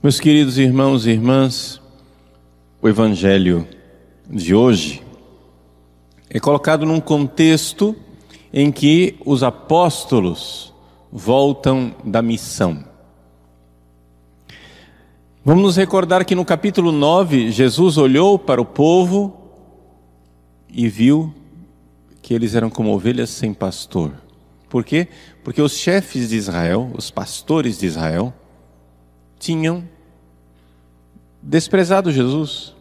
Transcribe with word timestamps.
Meus 0.00 0.20
queridos 0.20 0.58
irmãos 0.58 1.06
e 1.06 1.10
irmãs, 1.10 1.82
o 2.80 2.88
Evangelho 2.88 3.66
de 4.30 4.54
hoje 4.54 5.02
é 6.30 6.38
colocado 6.38 6.86
num 6.86 7.00
contexto 7.00 7.96
em 8.52 8.70
que 8.70 9.16
os 9.26 9.42
apóstolos 9.42 10.72
voltam 11.10 11.92
da 12.04 12.22
missão. 12.22 12.84
Vamos 15.44 15.64
nos 15.64 15.76
recordar 15.76 16.24
que 16.24 16.36
no 16.36 16.44
capítulo 16.44 16.92
9, 16.92 17.50
Jesus 17.50 17.98
olhou 17.98 18.38
para 18.38 18.62
o 18.62 18.64
povo 18.64 19.36
e 20.68 20.88
viu 20.88 21.34
que 22.22 22.32
eles 22.32 22.54
eram 22.54 22.70
como 22.70 22.94
ovelhas 22.94 23.30
sem 23.30 23.52
pastor. 23.52 24.12
Por 24.68 24.84
quê? 24.84 25.08
Porque 25.42 25.60
os 25.60 25.72
chefes 25.72 26.28
de 26.28 26.36
Israel, 26.36 26.88
os 26.96 27.10
pastores 27.10 27.80
de 27.80 27.86
Israel, 27.86 28.32
tinham 29.38 29.84
desprezado 31.42 32.12
Jesus. 32.12 32.74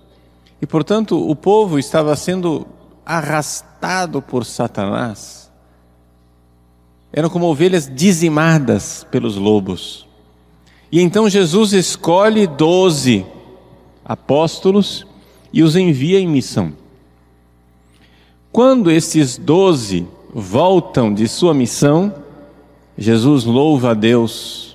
E, 0.61 0.65
portanto, 0.65 1.29
o 1.29 1.35
povo 1.35 1.77
estava 1.77 2.15
sendo 2.15 2.65
arrastado 3.05 4.21
por 4.21 4.45
Satanás. 4.45 5.51
Eram 7.13 7.29
como 7.29 7.45
ovelhas 7.45 7.89
dizimadas 7.93 9.05
pelos 9.09 9.35
lobos. 9.35 10.07
E 10.91 11.01
então 11.01 11.29
Jesus 11.29 11.73
escolhe 11.73 12.47
doze 12.47 13.25
apóstolos 14.03 15.05
e 15.51 15.61
os 15.61 15.75
envia 15.75 16.19
em 16.19 16.27
missão. 16.27 16.73
Quando 18.51 18.89
esses 18.89 19.37
doze 19.37 20.07
voltam 20.33 21.13
de 21.13 21.27
sua 21.27 21.53
missão, 21.53 22.13
Jesus 22.97 23.43
louva 23.43 23.91
a 23.91 23.93
Deus, 23.93 24.66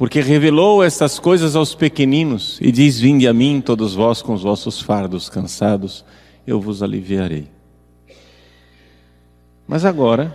porque 0.00 0.22
revelou 0.22 0.82
estas 0.82 1.18
coisas 1.18 1.54
aos 1.54 1.74
pequeninos 1.74 2.58
e 2.62 2.72
diz: 2.72 2.98
Vinde 2.98 3.28
a 3.28 3.34
mim, 3.34 3.60
todos 3.60 3.92
vós 3.94 4.22
com 4.22 4.32
os 4.32 4.40
vossos 4.40 4.80
fardos 4.80 5.28
cansados, 5.28 6.06
eu 6.46 6.58
vos 6.58 6.82
aliviarei. 6.82 7.48
Mas 9.68 9.84
agora, 9.84 10.34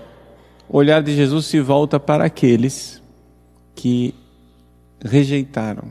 o 0.69 0.77
olhar 0.77 1.01
de 1.01 1.15
Jesus 1.15 1.47
se 1.47 1.59
volta 1.61 1.99
para 1.99 2.23
aqueles 2.25 3.01
que 3.73 4.13
rejeitaram 5.03 5.85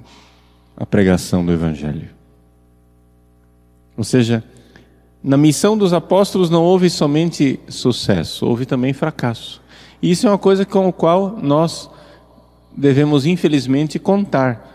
a 0.76 0.86
pregação 0.86 1.44
do 1.44 1.50
Evangelho. 1.50 2.10
Ou 3.96 4.04
seja, 4.04 4.44
na 5.20 5.36
missão 5.36 5.76
dos 5.76 5.92
apóstolos 5.92 6.48
não 6.48 6.62
houve 6.62 6.88
somente 6.88 7.58
sucesso, 7.66 8.46
houve 8.46 8.66
também 8.66 8.92
fracasso. 8.92 9.60
E 10.00 10.12
isso 10.12 10.28
é 10.28 10.30
uma 10.30 10.38
coisa 10.38 10.64
com 10.64 10.86
a 10.86 10.92
qual 10.92 11.36
nós 11.42 11.90
devemos, 12.76 13.26
infelizmente, 13.26 13.98
contar. 13.98 14.72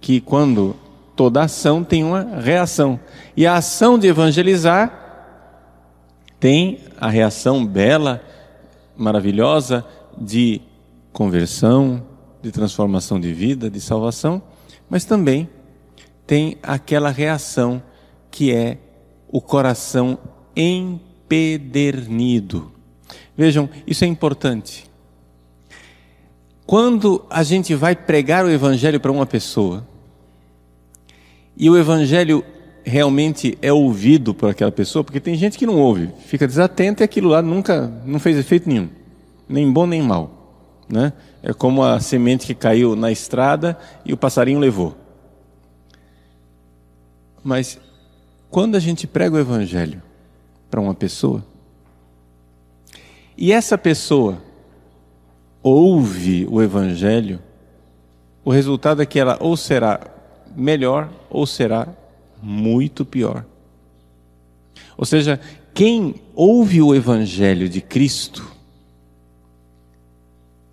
Que 0.00 0.20
quando 0.20 0.76
toda 1.14 1.42
ação 1.42 1.84
tem 1.84 2.02
uma 2.04 2.40
reação. 2.40 2.98
E 3.36 3.46
a 3.46 3.56
ação 3.56 3.98
de 3.98 4.08
evangelizar 4.08 5.00
tem 6.40 6.80
a 7.00 7.08
reação 7.08 7.64
bela, 7.64 8.20
maravilhosa 8.96 9.84
de 10.18 10.60
conversão, 11.12 12.02
de 12.42 12.50
transformação 12.50 13.20
de 13.20 13.32
vida, 13.32 13.70
de 13.70 13.80
salvação, 13.80 14.42
mas 14.90 15.04
também 15.04 15.48
tem 16.26 16.58
aquela 16.62 17.10
reação 17.10 17.82
que 18.30 18.52
é 18.52 18.78
o 19.28 19.40
coração 19.40 20.18
empedernido. 20.56 22.72
Vejam, 23.36 23.68
isso 23.86 24.04
é 24.04 24.08
importante. 24.08 24.90
Quando 26.72 27.22
a 27.28 27.42
gente 27.42 27.74
vai 27.74 27.94
pregar 27.94 28.46
o 28.46 28.50
Evangelho 28.50 28.98
para 28.98 29.12
uma 29.12 29.26
pessoa, 29.26 29.86
e 31.54 31.68
o 31.68 31.76
Evangelho 31.76 32.42
realmente 32.82 33.58
é 33.60 33.70
ouvido 33.70 34.32
por 34.32 34.48
aquela 34.48 34.72
pessoa, 34.72 35.04
porque 35.04 35.20
tem 35.20 35.34
gente 35.34 35.58
que 35.58 35.66
não 35.66 35.78
ouve, 35.78 36.08
fica 36.24 36.46
desatento 36.46 37.02
e 37.02 37.04
aquilo 37.04 37.28
lá 37.28 37.42
nunca 37.42 37.92
não 38.06 38.18
fez 38.18 38.38
efeito 38.38 38.70
nenhum, 38.70 38.88
nem 39.46 39.70
bom 39.70 39.86
nem 39.86 40.00
mal. 40.00 40.80
Né? 40.88 41.12
É 41.42 41.52
como 41.52 41.82
a 41.82 42.00
semente 42.00 42.46
que 42.46 42.54
caiu 42.54 42.96
na 42.96 43.12
estrada 43.12 43.78
e 44.02 44.14
o 44.14 44.16
passarinho 44.16 44.58
levou. 44.58 44.96
Mas 47.44 47.78
quando 48.50 48.76
a 48.76 48.80
gente 48.80 49.06
prega 49.06 49.36
o 49.36 49.38
Evangelho 49.38 50.00
para 50.70 50.80
uma 50.80 50.94
pessoa, 50.94 51.44
e 53.36 53.52
essa 53.52 53.76
pessoa 53.76 54.40
ouve 55.62 56.46
o 56.50 56.60
Evangelho, 56.60 57.40
o 58.44 58.50
resultado 58.50 59.00
é 59.00 59.06
que 59.06 59.18
ela 59.18 59.38
ou 59.40 59.56
será 59.56 60.00
melhor 60.56 61.10
ou 61.30 61.46
será 61.46 61.88
muito 62.42 63.04
pior. 63.04 63.44
Ou 64.96 65.04
seja, 65.04 65.40
quem 65.72 66.16
ouve 66.34 66.82
o 66.82 66.94
Evangelho 66.94 67.68
de 67.68 67.80
Cristo, 67.80 68.46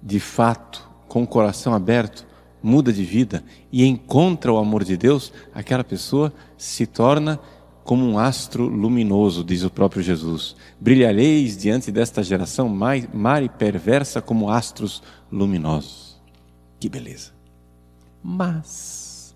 de 0.02 0.20
fato, 0.20 0.88
com 1.08 1.24
o 1.24 1.28
coração 1.28 1.74
aberto, 1.74 2.26
muda 2.62 2.92
de 2.92 3.04
vida 3.04 3.44
e 3.72 3.86
encontra 3.86 4.52
o 4.52 4.58
amor 4.58 4.84
de 4.84 4.98
Deus, 4.98 5.32
aquela 5.54 5.84
pessoa 5.84 6.34
se 6.58 6.86
torna 6.86 7.40
como 7.90 8.06
um 8.06 8.20
astro 8.20 8.68
luminoso, 8.68 9.44
diz 9.44 9.64
o 9.64 9.70
próprio 9.72 10.04
Jesus. 10.04 10.56
Brilhareis 10.80 11.58
diante 11.58 11.92
desta 11.92 12.22
geração 12.22 12.70
má 12.70 13.42
e 13.42 13.50
perversa 13.50 14.22
como 14.22 14.52
astros 14.52 15.02
luminosos. 15.32 16.22
Que 16.80 16.88
beleza. 16.88 17.32
Mas, 18.24 19.36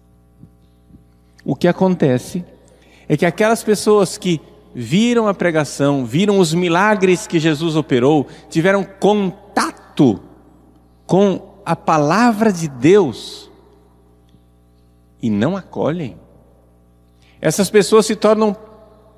o 1.43 1.55
que 1.55 1.67
acontece 1.67 2.45
é 3.09 3.17
que 3.17 3.25
aquelas 3.25 3.63
pessoas 3.63 4.19
que 4.19 4.39
viram 4.75 5.27
a 5.27 5.33
pregação, 5.33 6.05
viram 6.05 6.37
os 6.37 6.53
milagres 6.53 7.25
que 7.25 7.39
Jesus 7.39 7.75
operou, 7.75 8.27
tiveram 8.51 8.83
contato 8.83 10.21
com 11.07 11.55
a 11.65 11.75
palavra 11.75 12.53
de 12.53 12.67
Deus 12.67 13.49
e 15.19 15.27
não 15.27 15.57
acolhem. 15.57 16.21
Essas 17.43 17.69
pessoas 17.69 18.05
se 18.05 18.15
tornam 18.15 18.55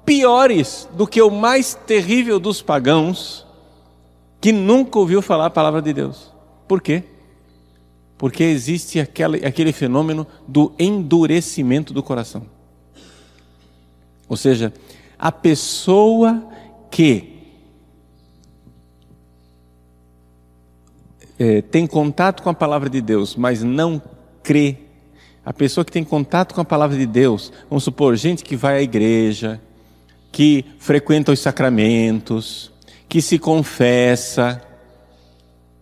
piores 0.03 0.89
do 0.93 1.05
que 1.05 1.21
o 1.21 1.29
mais 1.29 1.75
terrível 1.75 2.39
dos 2.39 2.59
pagãos 2.59 3.45
que 4.41 4.51
nunca 4.51 4.97
ouviu 4.97 5.21
falar 5.21 5.45
a 5.45 5.49
palavra 5.51 5.79
de 5.79 5.93
Deus. 5.93 6.33
Por 6.67 6.81
quê? 6.81 7.03
Porque 8.17 8.43
existe 8.43 8.99
aquele, 8.99 9.45
aquele 9.45 9.71
fenômeno 9.71 10.25
do 10.47 10.73
endurecimento 10.79 11.93
do 11.93 12.01
coração. 12.01 12.47
Ou 14.27 14.35
seja, 14.35 14.73
a 15.19 15.31
pessoa 15.31 16.49
que 16.89 17.43
é, 21.37 21.61
tem 21.61 21.85
contato 21.85 22.41
com 22.41 22.49
a 22.49 22.55
palavra 22.55 22.89
de 22.89 23.01
Deus, 23.01 23.35
mas 23.35 23.61
não 23.61 24.01
crê, 24.41 24.79
a 25.45 25.53
pessoa 25.53 25.85
que 25.85 25.91
tem 25.91 26.03
contato 26.03 26.55
com 26.55 26.61
a 26.61 26.65
palavra 26.65 26.97
de 26.97 27.05
Deus, 27.05 27.53
vamos 27.69 27.83
supor, 27.83 28.15
gente 28.15 28.43
que 28.43 28.55
vai 28.55 28.77
à 28.77 28.81
igreja, 28.81 29.61
que 30.31 30.65
frequenta 30.79 31.31
os 31.31 31.39
sacramentos, 31.39 32.71
que 33.07 33.21
se 33.21 33.37
confessa, 33.37 34.61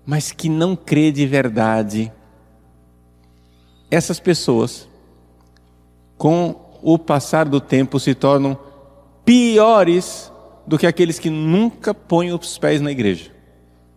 mas 0.05 0.31
que 0.33 0.49
não 0.49 0.75
crê 0.75 1.11
de 1.11 1.25
verdade, 1.25 2.11
essas 3.89 4.19
pessoas, 4.19 4.89
com 6.17 6.55
o 6.81 6.99
passar 6.99 7.45
do 7.47 7.61
tempo, 7.61 7.99
se 7.99 8.13
tornam 8.13 8.57
piores 9.23 10.31
do 10.67 10.77
que 10.77 10.85
aqueles 10.85 11.19
que 11.19 11.29
nunca 11.29 11.93
põem 11.93 12.33
os 12.33 12.57
pés 12.57 12.81
na 12.81 12.91
igreja. 12.91 13.32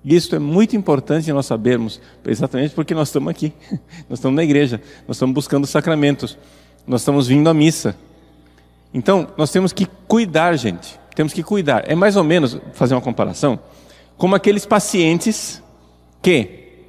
Isso 0.07 0.37
é 0.37 0.39
muito 0.39 0.77
importante 0.77 1.33
nós 1.33 1.47
sabermos, 1.47 2.01
exatamente 2.25 2.73
porque 2.73 2.95
nós 2.95 3.09
estamos 3.09 3.29
aqui, 3.29 3.53
nós 4.09 4.21
estamos 4.21 4.37
na 4.37 4.45
igreja, 4.45 4.81
nós 5.09 5.17
estamos 5.17 5.35
buscando 5.35 5.67
sacramentos, 5.67 6.39
nós 6.87 7.01
estamos 7.01 7.27
vindo 7.27 7.51
à 7.51 7.53
missa. 7.53 7.97
Então, 8.95 9.27
nós 9.37 9.51
temos 9.51 9.73
que 9.73 9.85
cuidar, 10.07 10.55
gente, 10.57 10.97
temos 11.13 11.33
que 11.33 11.43
cuidar. 11.43 11.91
É 11.91 11.97
mais 11.97 12.15
ou 12.15 12.23
menos, 12.23 12.57
fazer 12.73 12.95
uma 12.95 13.01
comparação, 13.01 13.59
como 14.17 14.37
aqueles 14.37 14.65
pacientes 14.65 15.61
que 16.23 16.85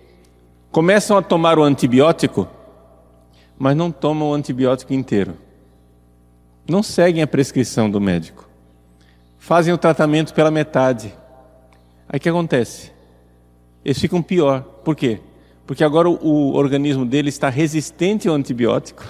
começam 0.72 1.18
a 1.18 1.22
tomar 1.24 1.58
o 1.58 1.64
antibiótico, 1.64 2.48
mas 3.58 3.76
não 3.76 3.92
tomam 3.92 4.30
o 4.30 4.34
antibiótico 4.36 4.94
inteiro. 4.94 5.36
Não 6.70 6.84
seguem 6.84 7.24
a 7.24 7.28
prescrição 7.28 7.90
do 7.90 8.00
médico. 8.00 8.48
Fazem 9.40 9.74
o 9.74 9.78
tratamento 9.78 10.36
pela 10.36 10.52
metade. 10.52 11.12
Aí 12.08 12.18
o 12.18 12.22
que 12.22 12.30
acontece? 12.30 12.96
Eles 13.88 14.02
ficam 14.02 14.22
pior. 14.22 14.64
Por 14.84 14.98
quê? 14.98 15.22
Porque 15.66 15.82
agora 15.82 16.10
o, 16.10 16.18
o 16.22 16.56
organismo 16.56 17.06
dele 17.06 17.30
está 17.30 17.48
resistente 17.48 18.28
ao 18.28 18.36
antibiótico. 18.36 19.02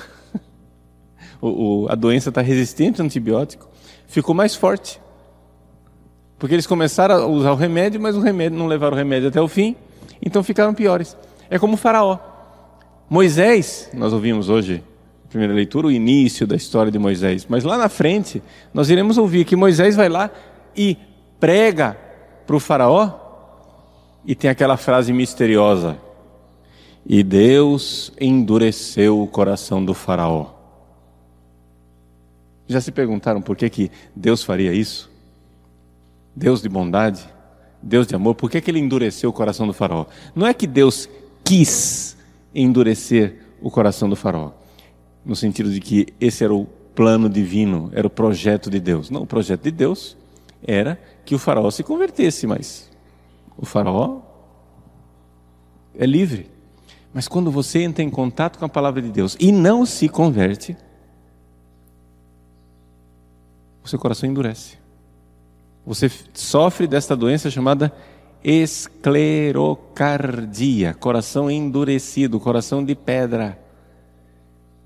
o, 1.42 1.48
o, 1.86 1.88
a 1.90 1.96
doença 1.96 2.30
está 2.30 2.42
resistente 2.42 3.02
ao 3.02 3.06
antibiótico. 3.06 3.68
Ficou 4.06 4.36
mais 4.36 4.54
forte. 4.54 5.02
Porque 6.38 6.54
eles 6.54 6.68
começaram 6.68 7.16
a 7.16 7.26
usar 7.26 7.54
o 7.54 7.56
remédio, 7.56 8.00
mas 8.00 8.16
o 8.16 8.20
remédio 8.22 8.60
não 8.60 8.68
levaram 8.68 8.94
o 8.94 8.98
remédio 8.98 9.30
até 9.30 9.42
o 9.42 9.48
fim, 9.48 9.76
então 10.22 10.44
ficaram 10.44 10.76
piores. 10.76 11.18
É 11.50 11.58
como 11.58 11.74
o 11.74 11.78
faraó. 11.78 12.20
Moisés, 13.10 13.90
nós 13.96 14.14
ouvimos 14.14 14.48
hoje, 14.48 14.84
primeira 15.28 15.56
leitura, 15.56 15.88
o 15.88 15.92
início 15.92 16.46
da 16.46 16.56
história 16.56 16.92
de 16.92 17.00
Moisés, 17.00 17.48
mas 17.50 17.64
lá 17.64 17.80
na 17.80 17.90
frente 17.90 18.44
nós 18.72 18.92
iremos 18.92 19.18
ouvir 19.18 19.44
que 19.44 19.56
Moisés 19.56 19.96
vai 19.96 20.08
lá 20.08 20.30
e 20.76 20.96
prega 21.40 21.98
para 22.46 22.56
o 22.56 22.60
Faraó 22.60 23.27
e 24.28 24.36
tem 24.36 24.50
aquela 24.50 24.76
frase 24.76 25.14
misteriosa: 25.14 25.98
E 27.06 27.24
Deus 27.24 28.12
endureceu 28.20 29.22
o 29.22 29.26
coração 29.26 29.84
do 29.84 29.94
Faraó. 29.94 30.48
Já 32.68 32.82
se 32.82 32.92
perguntaram 32.92 33.42
por 33.42 33.56
que, 33.56 33.70
que 33.70 33.90
Deus 34.14 34.44
faria 34.44 34.74
isso? 34.74 35.10
Deus 36.36 36.62
de 36.62 36.68
bondade, 36.68 37.26
Deus 37.82 38.06
de 38.06 38.14
amor, 38.14 38.36
por 38.36 38.52
que, 38.52 38.60
que 38.60 38.70
ele 38.70 38.80
endureceu 38.80 39.30
o 39.30 39.34
coração 39.34 39.66
do 39.66 39.72
Faraó? 39.72 40.06
Não 40.36 40.46
é 40.46 40.54
que 40.54 40.68
Deus 40.68 41.10
quis 41.46 42.18
endurecer 42.54 43.38
o 43.62 43.72
coração 43.72 44.10
do 44.10 44.16
Faraó, 44.18 44.52
no 45.26 45.36
sentido 45.36 45.72
de 45.72 45.80
que 45.80 46.08
esse 46.20 46.44
era 46.44 46.54
o 46.54 46.66
plano 46.94 47.30
divino, 47.30 47.90
era 47.94 48.06
o 48.06 48.10
projeto 48.10 48.70
de 48.70 48.80
Deus. 48.80 49.10
Não, 49.10 49.22
o 49.22 49.26
projeto 49.26 49.64
de 49.64 49.72
Deus 49.72 50.18
era 50.62 51.00
que 51.24 51.34
o 51.34 51.40
Faraó 51.40 51.72
se 51.72 51.84
convertesse, 51.84 52.46
mas 52.46 52.90
o 53.58 53.66
Faraó 53.66 54.22
é 55.98 56.06
livre. 56.06 56.52
Mas 57.14 57.26
quando 57.28 57.50
você 57.50 57.82
entra 57.82 58.04
em 58.04 58.10
contato 58.10 58.60
com 58.60 58.66
a 58.66 58.70
palavra 58.70 59.02
de 59.02 59.10
Deus 59.10 59.36
e 59.40 59.52
não 59.52 59.86
se 59.86 60.08
converte, 60.08 60.78
o 63.84 63.88
seu 63.88 63.98
coração 63.98 64.30
endurece. 64.30 64.78
Você 65.86 66.12
sofre 66.34 66.86
desta 66.86 67.16
doença 67.16 67.50
chamada 67.50 67.92
esclerocardia, 68.44 70.94
coração 70.94 71.50
endurecido, 71.50 72.40
coração 72.40 72.86
de 72.86 72.94
pedra. 72.94 73.58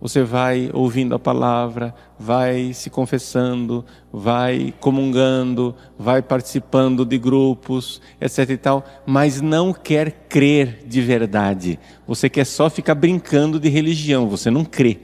Você 0.02 0.24
vai 0.24 0.72
ouvindo 0.74 1.14
a 1.14 1.20
palavra, 1.20 1.94
vai 2.18 2.74
se 2.74 2.90
confessando, 2.90 3.86
vai 4.12 4.74
comungando, 4.80 5.76
vai 5.98 6.24
participando 6.24 7.06
de 7.06 7.20
grupos, 7.20 8.02
etc 8.20 8.50
e 8.50 8.58
tal, 8.58 8.84
mas 9.06 9.42
não 9.42 9.72
quer 9.72 10.26
crer 10.28 10.80
de 10.88 11.02
verdade. 11.02 11.78
Você 12.08 12.28
quer 12.28 12.46
só 12.46 12.68
ficar 12.68 12.96
brincando 12.96 13.60
de 13.60 13.70
religião, 13.70 14.28
você 14.28 14.50
não 14.50 14.66
crê. 14.66 14.98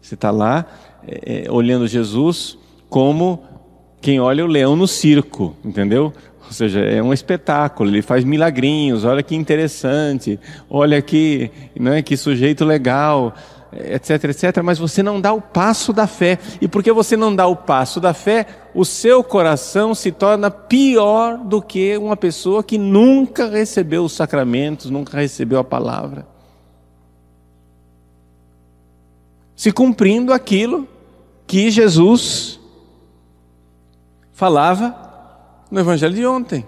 Você 0.00 0.14
está 0.14 0.30
lá 0.30 0.64
é, 1.06 1.44
olhando 1.50 1.86
Jesus 1.86 2.58
como 2.88 3.44
quem 4.00 4.18
olha 4.18 4.42
o 4.42 4.48
leão 4.48 4.74
no 4.74 4.88
circo, 4.88 5.54
entendeu? 5.62 6.14
Ou 6.46 6.52
seja, 6.52 6.80
é 6.80 7.02
um 7.02 7.12
espetáculo, 7.12 7.90
ele 7.90 8.02
faz 8.02 8.24
milagrinhos, 8.24 9.04
olha 9.04 9.22
que 9.22 9.36
interessante, 9.36 10.40
olha 10.68 11.00
que, 11.00 11.50
é 11.76 12.02
que 12.02 12.16
sujeito 12.16 12.64
legal, 12.64 13.34
etc, 13.72 14.24
etc, 14.24 14.62
mas 14.62 14.78
você 14.78 15.02
não 15.02 15.20
dá 15.20 15.32
o 15.32 15.40
passo 15.40 15.92
da 15.92 16.06
fé. 16.06 16.38
E 16.60 16.66
porque 16.68 16.92
você 16.92 17.16
não 17.16 17.34
dá 17.34 17.46
o 17.46 17.56
passo 17.56 18.00
da 18.00 18.12
fé, 18.12 18.46
o 18.74 18.84
seu 18.84 19.22
coração 19.22 19.94
se 19.94 20.10
torna 20.10 20.50
pior 20.50 21.38
do 21.38 21.62
que 21.62 21.96
uma 21.96 22.16
pessoa 22.16 22.62
que 22.62 22.78
nunca 22.78 23.48
recebeu 23.48 24.04
os 24.04 24.12
sacramentos, 24.12 24.90
nunca 24.90 25.16
recebeu 25.16 25.58
a 25.58 25.64
palavra. 25.64 26.26
Se 29.54 29.70
cumprindo 29.70 30.32
aquilo 30.32 30.88
que 31.46 31.70
Jesus 31.70 32.58
falava 34.32 34.96
no 35.70 35.78
Evangelho 35.78 36.14
de 36.14 36.26
ontem, 36.26 36.66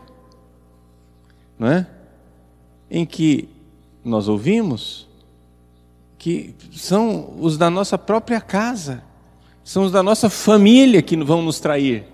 não 1.58 1.68
é? 1.68 1.86
Em 2.90 3.06
que 3.06 3.48
nós 4.04 4.28
ouvimos 4.28 5.08
que 6.22 6.54
são 6.70 7.34
os 7.40 7.58
da 7.58 7.68
nossa 7.68 7.98
própria 7.98 8.40
casa, 8.40 9.02
são 9.64 9.82
os 9.82 9.90
da 9.90 10.04
nossa 10.04 10.30
família 10.30 11.02
que 11.02 11.16
vão 11.16 11.42
nos 11.42 11.58
trair. 11.58 12.04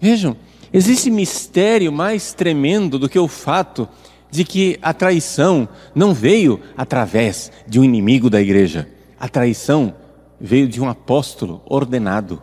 Vejam, 0.00 0.34
existe 0.72 1.10
mistério 1.10 1.92
mais 1.92 2.32
tremendo 2.32 2.98
do 2.98 3.06
que 3.06 3.18
o 3.18 3.28
fato 3.28 3.86
de 4.30 4.46
que 4.46 4.78
a 4.80 4.94
traição 4.94 5.68
não 5.94 6.14
veio 6.14 6.58
através 6.74 7.52
de 7.66 7.78
um 7.78 7.84
inimigo 7.84 8.30
da 8.30 8.40
igreja. 8.40 8.88
A 9.20 9.28
traição 9.28 9.94
veio 10.40 10.66
de 10.66 10.80
um 10.80 10.88
apóstolo 10.88 11.60
ordenado. 11.66 12.42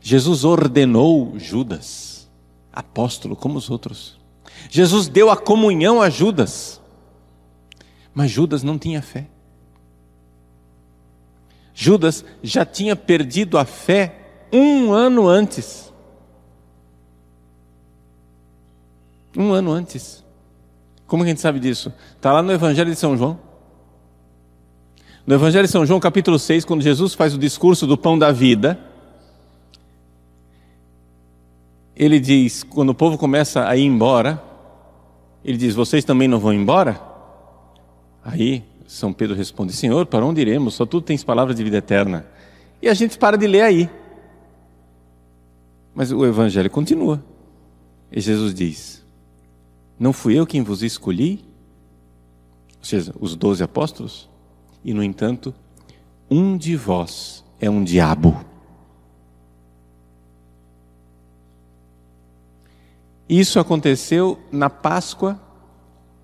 Jesus 0.00 0.44
ordenou 0.44 1.34
Judas, 1.40 2.30
apóstolo 2.72 3.34
como 3.34 3.58
os 3.58 3.68
outros. 3.68 4.16
Jesus 4.70 5.08
deu 5.08 5.28
a 5.28 5.36
comunhão 5.36 6.00
a 6.00 6.08
Judas, 6.08 6.80
mas 8.14 8.30
Judas 8.30 8.62
não 8.62 8.78
tinha 8.78 9.02
fé. 9.02 9.26
Judas 11.74 12.24
já 12.42 12.64
tinha 12.64 12.94
perdido 12.94 13.58
a 13.58 13.64
fé 13.64 14.46
um 14.52 14.92
ano 14.92 15.26
antes. 15.26 15.92
Um 19.36 19.52
ano 19.52 19.72
antes. 19.72 20.22
Como 21.06 21.24
que 21.24 21.30
a 21.30 21.32
gente 21.32 21.40
sabe 21.40 21.58
disso? 21.58 21.92
Está 22.16 22.32
lá 22.32 22.40
no 22.40 22.52
Evangelho 22.52 22.90
de 22.90 22.96
São 22.96 23.16
João. 23.16 23.38
No 25.26 25.34
Evangelho 25.34 25.66
de 25.66 25.72
São 25.72 25.84
João, 25.84 25.98
capítulo 25.98 26.38
6, 26.38 26.64
quando 26.64 26.82
Jesus 26.82 27.14
faz 27.14 27.34
o 27.34 27.38
discurso 27.38 27.86
do 27.86 27.98
pão 27.98 28.16
da 28.16 28.30
vida, 28.30 28.78
ele 31.96 32.20
diz, 32.20 32.62
quando 32.62 32.90
o 32.90 32.94
povo 32.94 33.18
começa 33.18 33.66
a 33.66 33.76
ir 33.76 33.84
embora, 33.84 34.42
ele 35.44 35.56
diz: 35.56 35.74
Vocês 35.74 36.04
também 36.04 36.28
não 36.28 36.38
vão 36.38 36.52
embora? 36.52 37.13
Aí 38.24 38.64
São 38.86 39.12
Pedro 39.12 39.36
responde: 39.36 39.74
Senhor, 39.74 40.06
para 40.06 40.24
onde 40.24 40.40
iremos? 40.40 40.74
Só 40.74 40.86
tu 40.86 41.00
tens 41.02 41.22
palavras 41.22 41.54
de 41.54 41.62
vida 41.62 41.76
eterna. 41.76 42.26
E 42.80 42.88
a 42.88 42.94
gente 42.94 43.18
para 43.18 43.36
de 43.36 43.46
ler 43.46 43.60
aí. 43.60 43.90
Mas 45.94 46.10
o 46.10 46.24
evangelho 46.24 46.70
continua. 46.70 47.22
E 48.10 48.20
Jesus 48.20 48.54
diz: 48.54 49.04
Não 49.98 50.12
fui 50.12 50.38
eu 50.38 50.46
quem 50.46 50.62
vos 50.62 50.82
escolhi? 50.82 51.44
Ou 52.78 52.84
seja, 52.84 53.14
os 53.20 53.36
doze 53.36 53.62
apóstolos? 53.62 54.28
E 54.82 54.94
no 54.94 55.02
entanto, 55.02 55.54
um 56.30 56.56
de 56.56 56.76
vós 56.76 57.44
é 57.60 57.68
um 57.68 57.84
diabo. 57.84 58.44
Isso 63.26 63.58
aconteceu 63.58 64.38
na 64.52 64.68
Páscoa, 64.68 65.40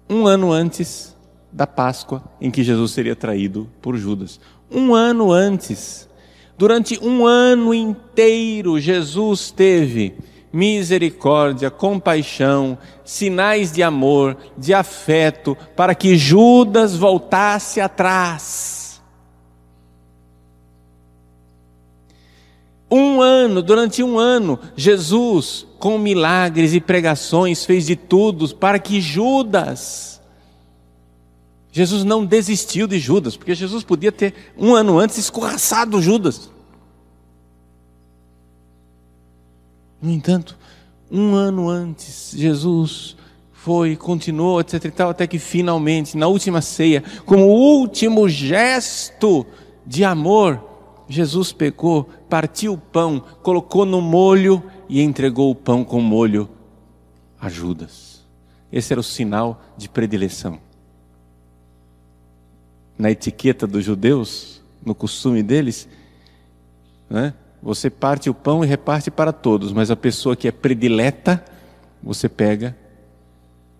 um 0.08 0.26
ano 0.26 0.52
antes 0.52 1.16
da 1.52 1.66
Páscoa 1.66 2.22
em 2.40 2.50
que 2.50 2.62
Jesus 2.62 2.92
seria 2.92 3.16
traído 3.16 3.68
por 3.80 3.96
Judas. 3.96 4.40
Um 4.70 4.94
ano 4.94 5.32
antes. 5.32 6.08
Durante 6.56 6.98
um 7.02 7.26
ano 7.26 7.72
inteiro, 7.72 8.78
Jesus 8.78 9.50
teve 9.50 10.14
misericórdia, 10.52 11.70
compaixão, 11.70 12.76
sinais 13.04 13.72
de 13.72 13.82
amor, 13.82 14.36
de 14.58 14.74
afeto, 14.74 15.56
para 15.76 15.94
que 15.94 16.16
Judas 16.16 16.96
voltasse 16.96 17.80
atrás. 17.80 19.00
Um 22.90 23.20
ano, 23.20 23.62
durante 23.62 24.02
um 24.02 24.18
ano, 24.18 24.58
Jesus, 24.74 25.64
com 25.78 25.96
milagres 25.96 26.74
e 26.74 26.80
pregações, 26.80 27.64
fez 27.64 27.86
de 27.86 27.94
tudo 27.94 28.52
para 28.56 28.80
que 28.80 29.00
Judas. 29.00 30.19
Jesus 31.72 32.04
não 32.04 32.24
desistiu 32.24 32.86
de 32.86 32.98
Judas, 32.98 33.36
porque 33.36 33.54
Jesus 33.54 33.84
podia 33.84 34.10
ter 34.10 34.34
um 34.56 34.74
ano 34.74 34.98
antes 34.98 35.18
escorraçado 35.18 36.02
Judas. 36.02 36.50
No 40.02 40.10
entanto, 40.10 40.56
um 41.10 41.34
ano 41.34 41.68
antes, 41.68 42.32
Jesus 42.34 43.16
foi, 43.52 43.94
continuou, 43.94 44.60
etc 44.60 44.84
e 44.86 44.90
tal, 44.90 45.10
até 45.10 45.26
que 45.26 45.38
finalmente, 45.38 46.16
na 46.16 46.26
última 46.26 46.62
ceia, 46.62 47.04
como 47.26 47.44
último 47.44 48.28
gesto 48.28 49.46
de 49.86 50.02
amor, 50.02 50.64
Jesus 51.08 51.52
pegou, 51.52 52.08
partiu 52.28 52.72
o 52.72 52.78
pão, 52.78 53.22
colocou 53.42 53.84
no 53.84 54.00
molho 54.00 54.62
e 54.88 55.02
entregou 55.02 55.50
o 55.50 55.54
pão 55.54 55.84
com 55.84 56.00
molho 56.00 56.48
a 57.40 57.48
Judas. 57.48 58.24
Esse 58.72 58.92
era 58.92 59.00
o 59.00 59.04
sinal 59.04 59.60
de 59.76 59.88
predileção. 59.88 60.69
Na 63.00 63.10
etiqueta 63.10 63.66
dos 63.66 63.82
judeus, 63.82 64.60
no 64.84 64.94
costume 64.94 65.42
deles, 65.42 65.88
né, 67.08 67.32
você 67.62 67.88
parte 67.88 68.28
o 68.28 68.34
pão 68.34 68.62
e 68.62 68.66
reparte 68.66 69.10
para 69.10 69.32
todos, 69.32 69.72
mas 69.72 69.90
a 69.90 69.96
pessoa 69.96 70.36
que 70.36 70.46
é 70.46 70.52
predileta, 70.52 71.42
você 72.02 72.28
pega, 72.28 72.76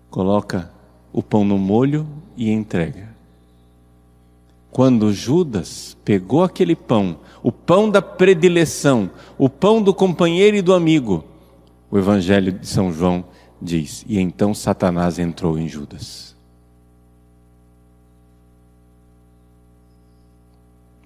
coloca 0.09 0.71
o 1.13 1.23
pão 1.23 1.45
no 1.45 1.59
molho 1.59 2.09
e 2.35 2.51
entrega. 2.51 3.11
Quando 4.71 5.13
Judas 5.13 5.99
pegou 6.03 6.43
aquele 6.43 6.75
pão, 6.75 7.19
o 7.43 7.53
pão 7.53 7.91
da 7.91 8.01
predileção, 8.01 9.11
o 9.37 9.51
pão 9.51 9.83
do 9.83 9.93
companheiro 9.93 10.57
e 10.57 10.63
do 10.63 10.73
amigo, 10.73 11.27
o 11.91 11.99
Evangelho 11.99 12.53
de 12.53 12.67
São 12.67 12.91
João 12.91 13.23
diz: 13.61 14.03
e 14.09 14.19
então 14.19 14.55
Satanás 14.55 15.19
entrou 15.19 15.59
em 15.59 15.69
Judas. 15.69 16.35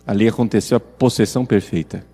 Ali 0.06 0.28
aconteceu 0.28 0.76
a 0.76 0.80
possessão 0.80 1.46
perfeita. 1.46 2.04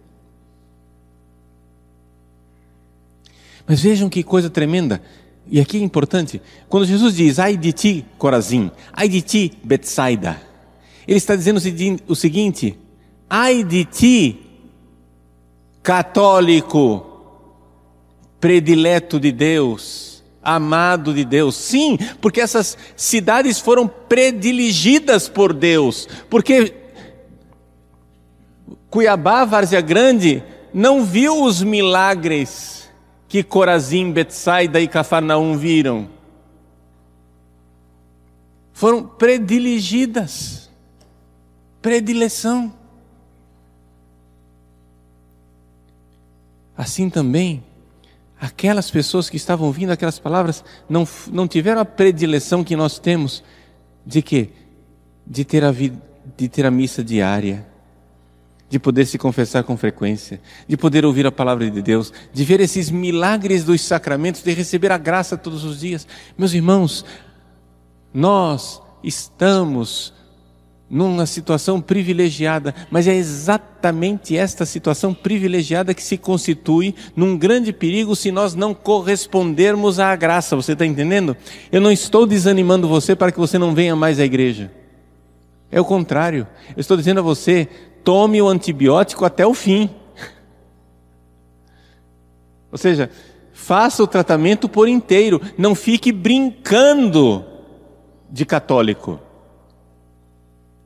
Mas 3.67 3.81
vejam 3.81 4.09
que 4.09 4.23
coisa 4.23 4.49
tremenda. 4.51 5.03
E 5.47 5.61
aqui 5.61 5.77
é 5.77 5.81
importante, 5.81 6.41
quando 6.69 6.87
Jesus 6.87 7.15
diz, 7.17 7.39
ai 7.39 7.57
de 7.57 7.73
ti, 7.73 8.05
Corazim, 8.19 8.71
ai 8.93 9.09
de 9.09 9.21
ti, 9.21 9.53
Betsaida, 9.65 10.41
ele 11.09 11.19
está 11.19 11.35
dizendo 11.35 11.61
o 12.07 12.15
seguinte, 12.15 12.79
ai 13.29 13.65
de 13.65 13.85
ti, 13.85 14.41
católico, 15.83 17.07
predileto 18.39 19.19
de 19.19 19.33
Deus, 19.33 20.23
amado 20.43 21.13
de 21.13 21.25
Deus. 21.25 21.57
Sim, 21.57 21.99
porque 22.21 22.41
essas 22.41 22.79
cidades 22.97 23.59
foram 23.59 23.89
prediligidas 23.89 25.29
por 25.29 25.53
Deus, 25.53 26.09
porque 26.29 26.75
Cuiabá, 28.91 29.45
Várzea 29.45 29.81
Grande, 29.81 30.43
não 30.75 31.05
viu 31.05 31.45
os 31.45 31.63
milagres 31.63 32.91
que 33.29 33.45
Corazim, 33.45 34.11
Betsaida 34.11 34.81
e 34.81 34.89
Cafarnaum 34.89 35.57
viram. 35.57 36.09
Foram 38.73 39.07
prediligidas. 39.07 40.69
Predileção. 41.81 42.75
Assim 46.77 47.09
também, 47.09 47.63
aquelas 48.41 48.91
pessoas 48.91 49.31
que 49.31 49.37
estavam 49.37 49.67
ouvindo 49.67 49.91
aquelas 49.91 50.19
palavras 50.19 50.65
não, 50.89 51.07
não 51.31 51.47
tiveram 51.47 51.83
a 51.83 51.85
predileção 51.85 52.65
que 52.65 52.75
nós 52.75 52.99
temos 52.99 53.45
de 54.05 54.23
quê? 54.23 54.49
De 55.27 55.45
ter 55.45 55.63
a, 55.63 55.71
vida, 55.71 56.01
de 56.37 56.49
ter 56.49 56.67
a 56.67 56.71
missa 56.71 57.05
diária, 57.05 57.70
de 58.71 58.79
poder 58.79 59.05
se 59.05 59.19
confessar 59.19 59.65
com 59.65 59.77
frequência, 59.77 60.41
de 60.69 60.77
poder 60.77 61.05
ouvir 61.05 61.27
a 61.27 61.33
palavra 61.33 61.69
de 61.69 61.83
Deus, 61.83 62.13
de 62.33 62.45
ver 62.45 62.61
esses 62.61 62.89
milagres 62.89 63.65
dos 63.65 63.81
sacramentos, 63.81 64.43
de 64.43 64.53
receber 64.53 64.93
a 64.93 64.97
graça 64.97 65.37
todos 65.37 65.65
os 65.65 65.81
dias. 65.81 66.07
Meus 66.39 66.55
irmãos, 66.55 67.05
nós 68.15 68.81
estamos 69.03 70.15
numa 70.89 71.27
situação 71.27 71.81
privilegiada, 71.81 72.75
mas 72.91 73.09
é 73.09 73.15
exatamente 73.15 74.37
esta 74.37 74.65
situação 74.65 75.13
privilegiada 75.13 75.95
que 75.95 76.03
se 76.03 76.17
constitui 76.17 76.95
num 77.15 77.37
grande 77.37 77.73
perigo 77.73 78.15
se 78.15 78.31
nós 78.31 78.55
não 78.55 78.73
correspondermos 78.73 79.99
à 79.99 80.15
graça. 80.15 80.55
Você 80.55 80.73
está 80.73 80.87
entendendo? 80.87 81.37
Eu 81.73 81.81
não 81.81 81.91
estou 81.91 82.25
desanimando 82.25 82.89
você 82.89 83.17
para 83.17 83.33
que 83.33 83.39
você 83.39 83.59
não 83.59 83.75
venha 83.75 83.97
mais 83.97 84.21
à 84.21 84.25
igreja. 84.25 84.71
É 85.71 85.81
o 85.81 85.85
contrário. 85.85 86.47
Eu 86.77 86.81
estou 86.81 86.97
dizendo 86.97 87.21
a 87.21 87.23
você: 87.23 87.69
tome 88.05 88.41
o 88.41 88.49
antibiótico 88.49 89.25
até 89.25 89.47
o 89.47 89.55
fim. 89.55 89.91
Ou 92.71 92.79
seja, 92.79 93.11
faça 93.53 94.03
o 94.03 94.07
tratamento 94.07 94.69
por 94.69 94.89
inteiro, 94.89 95.41
não 95.59 95.75
fique 95.75 96.13
brincando 96.13 97.45
de 98.31 98.45
católico. 98.45 99.19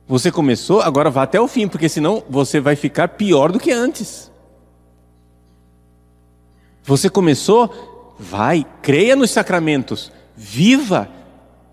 Você 0.07 0.31
começou, 0.31 0.81
agora 0.81 1.09
vá 1.09 1.23
até 1.23 1.39
o 1.39 1.47
fim, 1.47 1.67
porque 1.67 1.89
senão 1.89 2.23
você 2.29 2.59
vai 2.59 2.75
ficar 2.75 3.09
pior 3.09 3.51
do 3.51 3.59
que 3.59 3.71
antes. 3.71 4.31
Você 6.83 7.09
começou, 7.09 8.15
vai, 8.19 8.65
creia 8.81 9.15
nos 9.15 9.31
sacramentos, 9.31 10.11
viva 10.35 11.09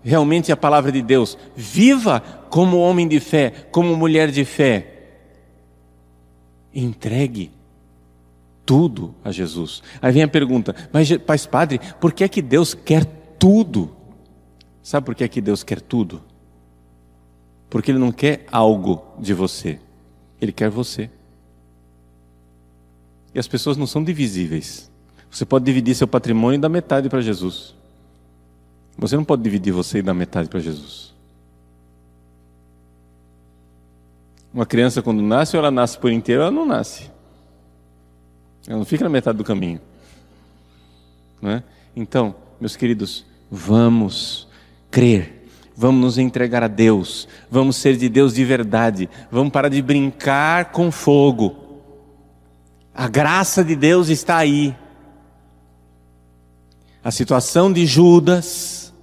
realmente 0.03 0.51
a 0.51 0.57
palavra 0.57 0.91
de 0.91 1.01
Deus, 1.01 1.37
viva 1.55 2.21
como 2.49 2.79
homem 2.79 3.07
de 3.07 3.19
fé, 3.19 3.51
como 3.71 3.95
mulher 3.95 4.31
de 4.31 4.43
fé. 4.43 4.92
Entregue 6.73 7.51
tudo 8.65 9.13
a 9.23 9.31
Jesus. 9.31 9.83
Aí 10.01 10.11
vem 10.11 10.23
a 10.23 10.27
pergunta: 10.27 10.75
mas, 10.91 11.15
Pai 11.17 11.37
Padre, 11.49 11.79
por 11.99 12.13
que 12.13 12.23
é 12.23 12.27
que 12.27 12.41
Deus 12.41 12.73
quer 12.73 13.05
tudo? 13.37 13.95
Sabe 14.81 15.05
por 15.05 15.15
que 15.15 15.23
é 15.23 15.27
que 15.27 15.41
Deus 15.41 15.63
quer 15.63 15.79
tudo? 15.81 16.21
Porque 17.69 17.91
Ele 17.91 17.99
não 17.99 18.11
quer 18.11 18.45
algo 18.51 19.03
de 19.19 19.33
você, 19.33 19.79
Ele 20.41 20.51
quer 20.51 20.69
você. 20.69 21.09
E 23.33 23.39
as 23.39 23.47
pessoas 23.47 23.77
não 23.77 23.87
são 23.87 24.03
divisíveis. 24.03 24.91
Você 25.31 25.45
pode 25.45 25.65
dividir 25.65 25.95
seu 25.95 26.07
patrimônio 26.07 26.59
dar 26.59 26.69
metade 26.69 27.09
para 27.09 27.21
Jesus. 27.21 27.73
Você 28.97 29.15
não 29.15 29.23
pode 29.23 29.41
dividir 29.41 29.73
você 29.73 30.01
dar 30.01 30.13
metade 30.13 30.47
para 30.47 30.59
Jesus. 30.59 31.12
Uma 34.53 34.65
criança, 34.65 35.01
quando 35.01 35.21
nasce, 35.21 35.57
ela 35.57 35.71
nasce 35.71 35.97
por 35.97 36.11
inteiro, 36.11 36.43
ela 36.43 36.51
não 36.51 36.65
nasce. 36.65 37.09
Ela 38.67 38.77
não 38.77 38.85
fica 38.85 39.03
na 39.03 39.09
metade 39.09 39.37
do 39.37 39.43
caminho. 39.43 39.81
Não 41.41 41.51
é? 41.51 41.63
Então, 41.95 42.35
meus 42.61 42.75
queridos, 42.75 43.25
vamos 43.49 44.47
crer, 44.91 45.47
vamos 45.75 46.01
nos 46.01 46.17
entregar 46.17 46.63
a 46.63 46.67
Deus, 46.67 47.27
vamos 47.49 47.75
ser 47.75 47.97
de 47.97 48.07
Deus 48.07 48.35
de 48.35 48.45
verdade, 48.45 49.09
vamos 49.31 49.51
parar 49.51 49.69
de 49.69 49.81
brincar 49.81 50.71
com 50.71 50.91
fogo. 50.91 51.81
A 52.93 53.07
graça 53.07 53.63
de 53.63 53.75
Deus 53.75 54.09
está 54.09 54.37
aí. 54.37 54.75
A 57.03 57.11
situação 57.11 57.73
de 57.73 57.85
Judas 57.85 58.93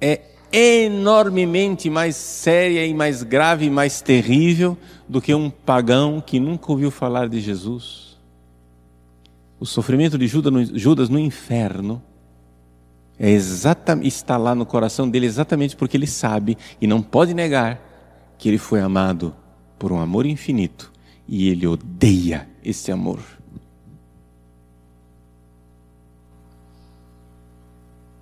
é 0.00 0.27
enormemente 0.52 1.90
mais 1.90 2.16
séria 2.16 2.86
e 2.86 2.94
mais 2.94 3.22
grave 3.22 3.66
e 3.66 3.70
mais 3.70 4.00
terrível 4.00 4.76
do 5.08 5.20
que 5.20 5.34
um 5.34 5.50
pagão 5.50 6.22
que 6.24 6.40
nunca 6.40 6.70
ouviu 6.72 6.90
falar 6.90 7.28
de 7.28 7.40
Jesus. 7.40 8.16
O 9.60 9.66
sofrimento 9.66 10.16
de 10.16 10.26
Judas 10.26 11.08
no 11.08 11.18
inferno 11.18 12.02
é 13.18 13.30
exatamente, 13.30 14.06
está 14.06 14.36
lá 14.36 14.54
no 14.54 14.64
coração 14.64 15.08
dele 15.08 15.26
exatamente 15.26 15.74
porque 15.74 15.96
ele 15.96 16.06
sabe 16.06 16.56
e 16.80 16.86
não 16.86 17.02
pode 17.02 17.34
negar 17.34 17.80
que 18.38 18.48
ele 18.48 18.58
foi 18.58 18.80
amado 18.80 19.34
por 19.78 19.90
um 19.90 19.98
amor 19.98 20.24
infinito 20.24 20.92
e 21.26 21.48
ele 21.48 21.66
odeia 21.66 22.48
esse 22.64 22.92
amor. 22.92 23.18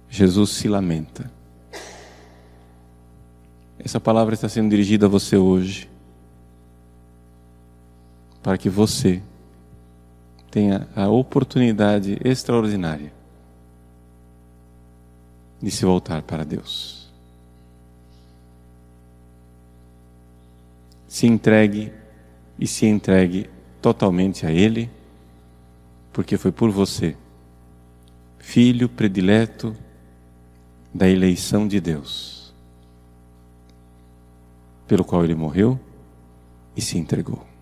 Jesus 0.09 0.51
se 0.51 0.67
lamenta 0.67 1.36
essa 3.87 4.01
palavra 4.01 4.35
está 4.35 4.49
sendo 4.49 4.69
dirigida 4.69 5.07
a 5.07 5.09
você 5.09 5.37
hoje, 5.37 5.89
para 8.43 8.59
que 8.59 8.69
você 8.69 9.23
tenha 10.51 10.89
a 10.97 11.09
oportunidade 11.09 12.19
extraordinária 12.25 13.13
de 15.63 15.71
se 15.71 15.85
voltar 15.85 16.21
para 16.23 16.43
Deus. 16.43 17.09
Se 21.07 21.29
entregue 21.29 21.93
e 22.59 22.67
se 22.67 22.87
entregue 22.87 23.49
totalmente 23.81 24.45
a 24.45 24.51
Ele, 24.51 24.91
porque 26.13 26.37
foi 26.37 26.51
por 26.51 26.73
você, 26.73 27.17
filho 28.41 28.89
predileto 28.89 29.77
da 30.93 31.09
eleição 31.09 31.69
de 31.69 31.81
Deus 31.81 32.36
pelo 34.87 35.05
qual 35.05 35.25
ele 35.25 35.35
morreu 35.35 35.79
e 36.77 36.81
se 36.81 36.99
entregou. 36.99 37.56